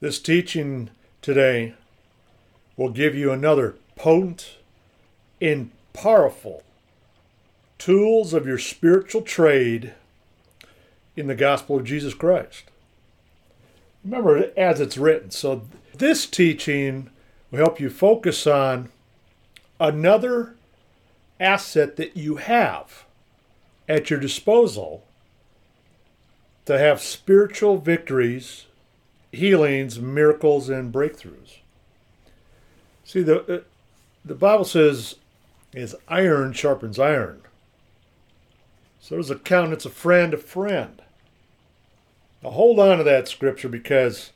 [0.00, 0.90] This teaching
[1.22, 1.74] today
[2.76, 4.58] will give you another potent
[5.40, 6.62] and powerful
[7.78, 9.94] tools of your spiritual trade
[11.16, 12.64] in the gospel of Jesus Christ.
[14.04, 15.32] Remember, as it's written.
[15.32, 15.62] So,
[15.94, 17.10] this teaching
[17.50, 18.90] will help you focus on
[19.80, 20.54] another
[21.40, 23.04] asset that you have
[23.88, 25.04] at your disposal
[26.66, 28.66] to have spiritual victories,
[29.32, 31.58] healings, miracles, and breakthroughs.
[33.04, 33.60] See, the, uh,
[34.24, 35.16] the Bible says,
[35.72, 37.42] is iron sharpens iron.
[39.00, 41.02] So does a countenance a friend a friend.
[42.42, 44.32] Now hold on to that scripture because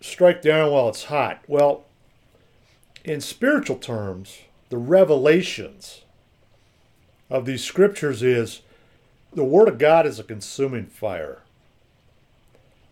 [0.00, 1.42] strike the iron while it's hot.
[1.46, 1.84] Well,
[3.04, 6.02] in spiritual terms, the revelations
[7.30, 8.62] of these scriptures is
[9.32, 11.42] the Word of God is a consuming fire.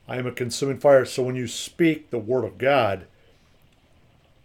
[0.08, 1.04] I am a consuming fire.
[1.04, 3.06] So when you speak the Word of God,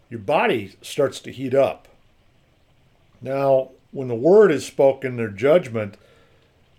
[0.10, 1.88] your body starts to heat up.
[3.22, 5.98] Now, when the Word is spoken, their judgment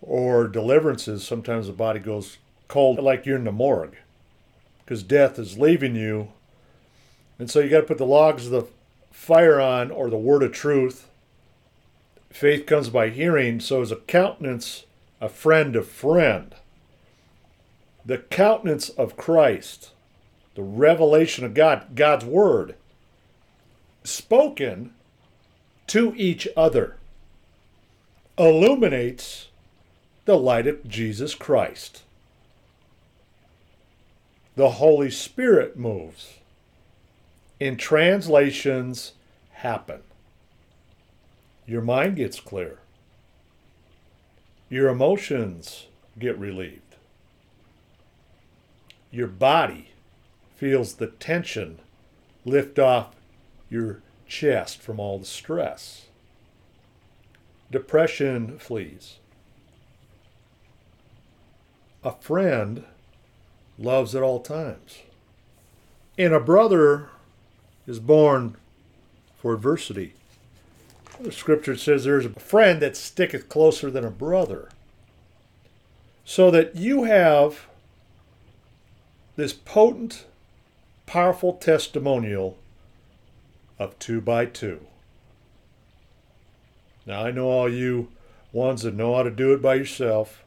[0.00, 3.96] or deliverances, sometimes the body goes cold, like you're in the morgue,
[4.84, 6.28] because death is leaving you.
[7.38, 8.66] And so you got to put the logs of the
[9.10, 11.08] fire on or the word of truth.
[12.30, 14.84] Faith comes by hearing, so is a countenance
[15.22, 16.52] a friend of friend.
[18.04, 19.92] The countenance of Christ,
[20.54, 22.74] the revelation of God, God's word,
[24.04, 24.92] spoken
[25.88, 26.96] to each other,
[28.38, 29.48] illuminates
[30.24, 32.02] the light of Jesus Christ.
[34.56, 36.38] The Holy Spirit moves
[37.58, 39.12] in translations
[39.52, 40.00] happen.
[41.66, 42.78] Your mind gets clear.
[44.68, 45.86] Your emotions
[46.18, 46.91] get relieved.
[49.12, 49.90] Your body
[50.56, 51.78] feels the tension
[52.44, 53.14] lift off
[53.68, 56.06] your chest from all the stress.
[57.70, 59.18] Depression flees.
[62.02, 62.84] A friend
[63.78, 64.98] loves at all times.
[66.18, 67.10] And a brother
[67.86, 68.56] is born
[69.36, 70.14] for adversity.
[71.20, 74.70] The scripture says there's a friend that sticketh closer than a brother.
[76.24, 77.66] So that you have
[79.36, 80.26] this potent,
[81.06, 82.58] powerful testimonial
[83.78, 84.86] of two by two.
[87.06, 88.08] Now, I know all you
[88.52, 90.44] ones that know how to do it by yourself.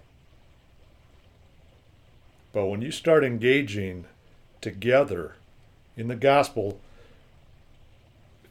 [2.53, 4.05] But when you start engaging
[4.61, 5.35] together
[5.97, 6.79] in the gospel,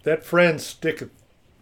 [0.03, 1.11] that friend sticketh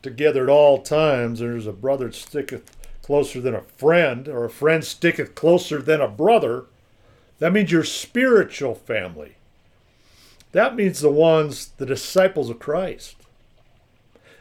[0.02, 1.38] together at all times.
[1.38, 6.00] There's a brother that sticketh closer than a friend, or a friend sticketh closer than
[6.00, 6.64] a brother.
[7.42, 9.34] That means your spiritual family.
[10.52, 13.16] That means the ones, the disciples of Christ.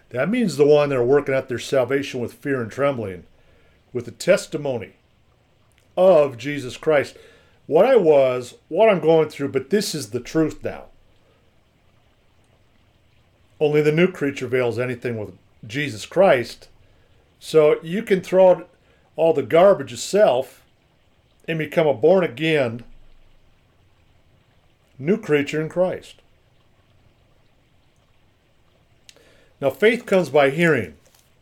[0.09, 3.23] That means the one that are working out their salvation with fear and trembling,
[3.91, 4.97] with the testimony
[5.97, 7.17] of Jesus Christ.
[7.65, 10.83] What I was, what I'm going through, but this is the truth now.
[13.59, 15.33] Only the new creature veils anything with
[15.65, 16.69] Jesus Christ.
[17.39, 18.67] So you can throw
[19.15, 20.63] all the garbage yourself
[21.47, 22.83] and become a born again
[25.01, 26.21] new creature in Christ.
[29.59, 30.95] Now, faith comes by hearing.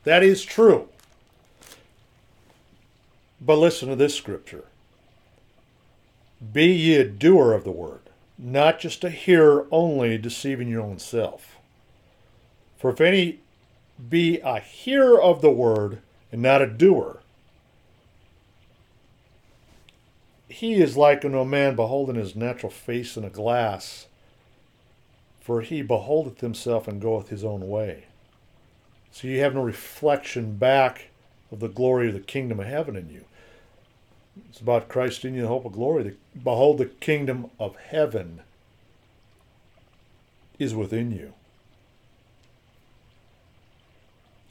[0.03, 0.89] That is true.
[3.41, 4.65] But listen to this scripture
[6.53, 8.01] Be ye a doer of the word,
[8.37, 11.57] not just a hearer only, deceiving your own self.
[12.77, 13.39] For if any
[14.09, 15.99] be a hearer of the word
[16.31, 17.18] and not a doer,
[20.49, 24.07] he is like unto a man beholding his natural face in a glass,
[25.39, 28.05] for he beholdeth himself and goeth his own way.
[29.11, 31.09] So you have no reflection back
[31.51, 33.25] of the glory of the kingdom of heaven in you.
[34.49, 36.15] It's about Christ in you, the hope of glory.
[36.41, 38.41] Behold, the kingdom of heaven
[40.57, 41.33] is within you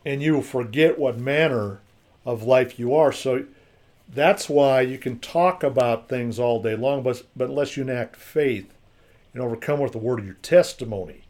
[0.08, 1.80] and you will forget what manner
[2.24, 3.12] of life you are.
[3.12, 3.44] So
[4.08, 8.16] that's why you can talk about things all day long, but, but unless you enact
[8.16, 8.72] faith
[9.32, 11.22] and overcome with the word of your testimony,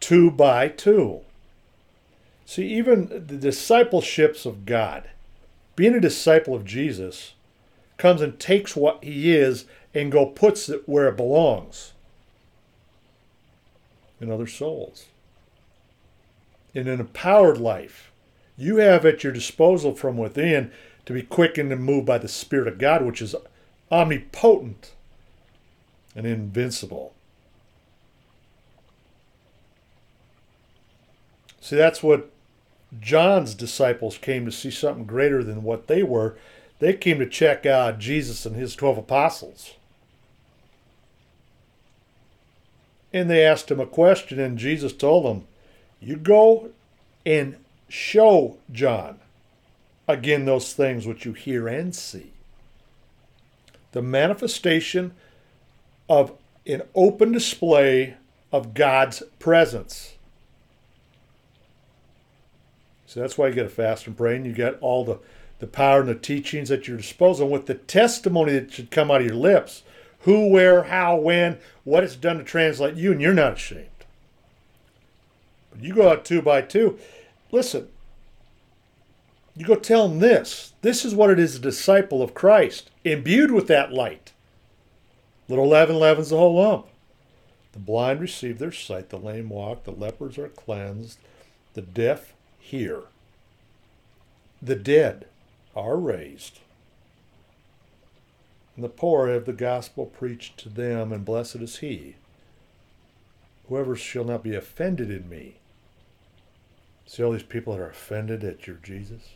[0.00, 1.20] two by two.
[2.44, 5.08] See, even the discipleships of God,
[5.76, 7.34] being a disciple of Jesus,
[7.96, 11.92] comes and takes what he is and go puts it where it belongs.
[14.20, 15.06] In other souls.
[16.74, 18.09] In an empowered life,
[18.60, 20.70] you have at your disposal from within
[21.06, 23.34] to be quickened and moved by the Spirit of God, which is
[23.90, 24.92] omnipotent,
[26.14, 27.14] and invincible.
[31.60, 32.30] See, that's what
[33.00, 36.36] John's disciples came to see something greater than what they were.
[36.80, 39.74] They came to check out Jesus and his 12 apostles.
[43.12, 45.46] And they asked him a question, and Jesus told them,
[46.00, 46.70] You go
[47.24, 47.56] and
[47.90, 49.18] show John
[50.08, 52.32] again those things which you hear and see.
[53.92, 55.12] The manifestation
[56.08, 56.32] of
[56.66, 58.14] an open display
[58.52, 60.14] of God's presence.
[63.06, 65.18] So that's why you get a fast and pray, and you get all the,
[65.58, 69.20] the power and the teachings at your disposal with the testimony that should come out
[69.20, 69.82] of your lips.
[70.20, 73.86] Who, where, how, when, what it's done to translate you, and you're not ashamed.
[75.72, 76.98] But you go out two by two.
[77.52, 77.88] Listen,
[79.56, 80.74] you go tell them this.
[80.82, 84.32] This is what it is a disciple of Christ, imbued with that light.
[85.48, 86.86] Little leaven leavens the whole lump.
[87.72, 91.18] The blind receive their sight, the lame walk, the lepers are cleansed,
[91.74, 93.02] the deaf hear,
[94.62, 95.26] The dead
[95.74, 96.60] are raised.
[98.74, 102.16] And the poor have the gospel preached to them, and blessed is he.
[103.68, 105.56] Whoever shall not be offended in me.
[107.10, 109.30] See all these people that are offended at your Jesus?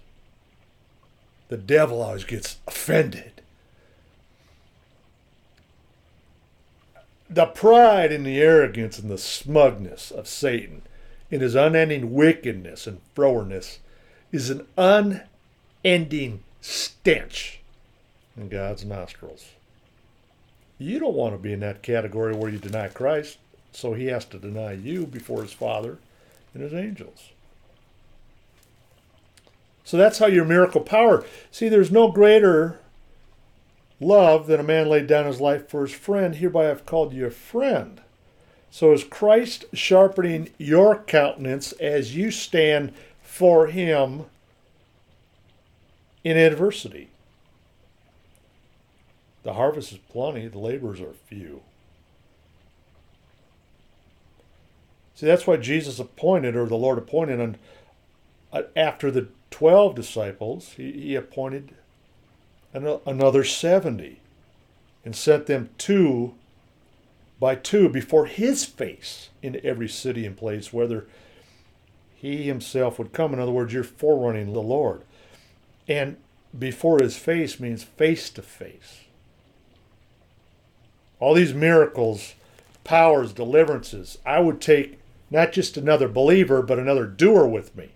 [1.48, 3.42] The devil always gets offended.
[7.28, 10.82] The pride and the arrogance and the smugness of Satan
[11.32, 13.78] in his unending wickedness and frowardness
[14.30, 17.58] is an unending stench
[18.36, 19.46] in God's nostrils.
[20.78, 23.38] You don't want to be in that category where you deny Christ,
[23.72, 25.98] so he has to deny you before his Father
[26.52, 27.30] and his angels.
[29.94, 31.24] So that's how your miracle power.
[31.52, 32.80] See, there's no greater
[34.00, 36.34] love than a man laid down his life for his friend.
[36.34, 38.00] Hereby I've called you a friend.
[38.72, 42.92] So is Christ sharpening your countenance as you stand
[43.22, 44.24] for him
[46.24, 47.10] in adversity?
[49.44, 51.62] The harvest is plenty, the laborers are few.
[55.14, 57.58] See, that's why Jesus appointed, or the Lord appointed, and
[58.74, 61.76] after the 12 disciples, he, he appointed
[62.72, 64.20] another 70
[65.04, 66.34] and sent them two
[67.38, 71.06] by two before his face into every city and place, whether
[72.16, 73.32] he himself would come.
[73.32, 75.02] In other words, you're forerunning the Lord.
[75.86, 76.16] And
[76.58, 79.04] before his face means face to face.
[81.20, 82.34] All these miracles,
[82.82, 84.98] powers, deliverances, I would take
[85.30, 87.90] not just another believer, but another doer with me.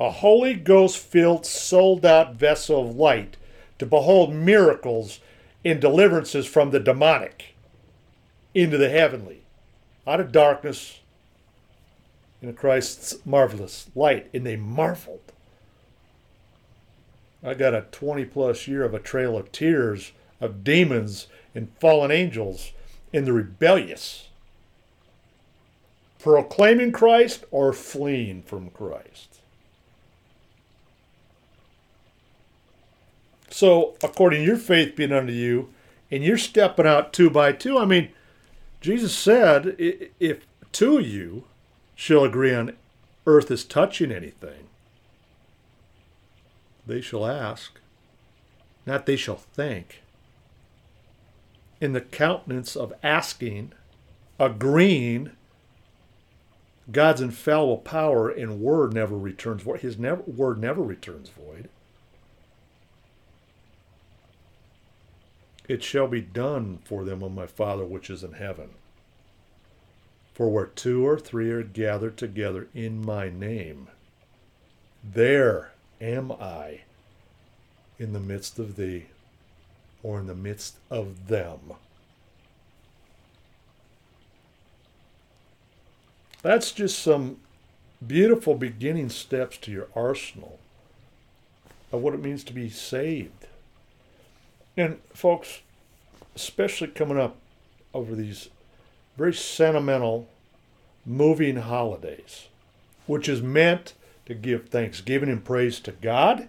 [0.00, 3.36] A Holy Ghost filled, sold out vessel of light
[3.78, 5.20] to behold miracles
[5.64, 7.54] in deliverances from the demonic
[8.54, 9.42] into the heavenly,
[10.06, 11.00] out of darkness
[12.40, 14.28] into Christ's marvelous light.
[14.32, 15.32] And they marveled.
[17.42, 22.10] I got a 20 plus year of a trail of tears of demons and fallen
[22.10, 22.72] angels
[23.12, 24.28] in the rebellious,
[26.18, 29.37] proclaiming Christ or fleeing from Christ.
[33.58, 35.74] So, according to your faith being unto you,
[36.12, 38.10] and you're stepping out two by two, I mean,
[38.80, 41.42] Jesus said, if two of you
[41.96, 42.76] shall agree on
[43.26, 44.68] earth is touching anything,
[46.86, 47.80] they shall ask,
[48.86, 50.02] not they shall think.
[51.80, 53.72] In the countenance of asking,
[54.38, 55.32] agreeing,
[56.92, 59.80] God's infallible power and word never returns void.
[59.80, 61.68] His never, word never returns void.
[65.68, 68.70] It shall be done for them of my Father which is in heaven.
[70.34, 73.88] For where two or three are gathered together in my name,
[75.04, 76.82] there am I
[77.98, 79.06] in the midst of thee,
[80.02, 81.72] or in the midst of them.
[86.42, 87.38] That's just some
[88.06, 90.60] beautiful beginning steps to your arsenal
[91.92, 93.47] of what it means to be saved.
[94.78, 95.62] And folks,
[96.36, 97.36] especially coming up
[97.92, 98.48] over these
[99.16, 100.28] very sentimental,
[101.04, 102.46] moving holidays,
[103.08, 103.94] which is meant
[104.26, 106.48] to give thanksgiving and praise to God,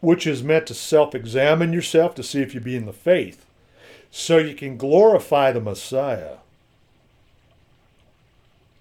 [0.00, 3.44] which is meant to self examine yourself to see if you be in the faith,
[4.10, 6.36] so you can glorify the Messiah,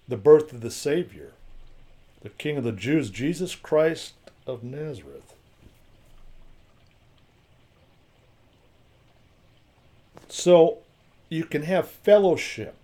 [0.08, 1.34] the birth of the Savior,
[2.22, 4.14] the King of the Jews, Jesus Christ
[4.46, 5.37] of Nazareth.
[10.38, 10.78] So
[11.30, 12.76] you can have fellowship.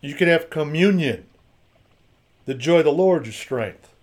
[0.00, 1.26] You can have communion.
[2.46, 3.94] The joy of the Lord your strength.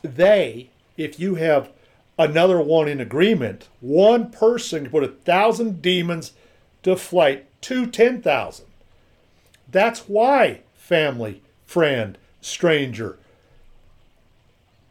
[0.00, 1.70] They, if you have
[2.18, 6.32] another one in agreement, one person can put a thousand demons
[6.82, 8.64] to flight to 10,000.
[9.70, 13.18] That's why family, friend, stranger,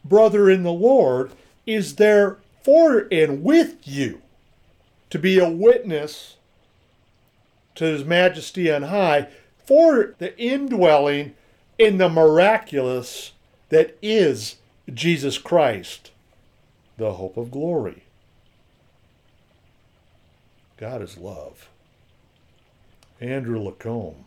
[0.05, 1.31] brother in the Lord
[1.65, 4.21] is there for and with you
[5.11, 6.37] to be a witness
[7.75, 9.27] to his majesty on high
[9.63, 11.35] for the indwelling
[11.77, 13.33] in the miraculous
[13.69, 14.55] that is
[14.91, 16.11] Jesus Christ,
[16.97, 18.03] the hope of glory.
[20.77, 21.69] God is love.
[23.19, 24.23] Andrew LaCombe,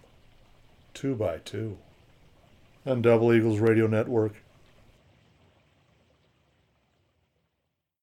[0.92, 1.78] two by two,
[2.86, 4.34] on Double Eagles Radio Network